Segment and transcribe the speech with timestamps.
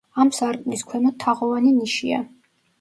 [0.21, 2.27] ამ სარკმლის ქვემოთ თაღოვანი ნიშია.